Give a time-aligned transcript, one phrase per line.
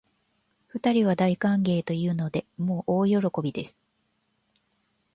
[0.69, 3.77] 二人は大歓迎というので、もう大喜びです